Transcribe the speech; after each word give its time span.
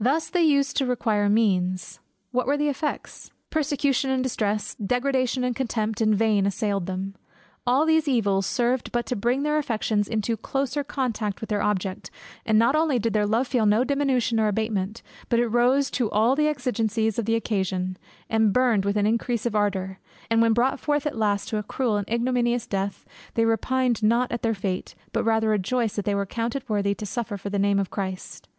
Thus 0.00 0.28
they 0.30 0.40
used 0.42 0.78
the 0.78 0.86
required 0.86 1.32
means. 1.32 2.00
What 2.32 2.46
were 2.46 2.56
the 2.56 2.70
effects? 2.70 3.30
Persecution 3.50 4.08
and 4.08 4.22
distress, 4.22 4.74
degradation 4.76 5.44
and 5.44 5.54
contempt 5.54 6.00
in 6.00 6.14
vain 6.14 6.46
assailed 6.46 6.86
them 6.86 7.14
all 7.66 7.84
these 7.84 8.08
evils 8.08 8.46
served 8.46 8.90
but 8.90 9.04
to 9.04 9.14
bring 9.16 9.42
their 9.42 9.58
affections 9.58 10.08
into 10.08 10.34
closer 10.34 10.82
contact 10.82 11.42
with 11.42 11.50
their 11.50 11.60
object; 11.60 12.10
and 12.46 12.58
not 12.58 12.74
only 12.74 12.98
did 12.98 13.12
their 13.12 13.26
love 13.26 13.48
feel 13.48 13.66
no 13.66 13.84
diminution 13.84 14.40
or 14.40 14.48
abatement, 14.48 15.02
but 15.28 15.38
it 15.38 15.48
rose 15.48 15.90
to 15.90 16.10
all 16.10 16.34
the 16.34 16.48
exigencies 16.48 17.18
of 17.18 17.26
the 17.26 17.34
occasion, 17.34 17.98
and 18.30 18.54
burned 18.54 18.86
with 18.86 18.96
an 18.96 19.06
increase 19.06 19.44
of 19.44 19.54
ardor; 19.54 19.98
and 20.30 20.40
when 20.40 20.54
brought 20.54 20.80
forth 20.80 21.04
at 21.06 21.18
last 21.18 21.50
to 21.50 21.58
a 21.58 21.62
cruel 21.62 21.98
and 21.98 22.08
ignominious 22.08 22.66
death, 22.66 23.04
they 23.34 23.44
repined 23.44 24.02
not 24.02 24.32
at 24.32 24.40
their 24.40 24.54
fate; 24.54 24.94
but 25.12 25.22
rather 25.22 25.50
rejoiced 25.50 25.96
that 25.96 26.06
they 26.06 26.14
were 26.14 26.24
counted 26.24 26.66
worthy 26.66 26.94
to 26.94 27.04
suffer 27.04 27.36
for 27.36 27.50
the 27.50 27.58
name 27.58 27.78
of 27.78 27.90
Christ. 27.90 28.48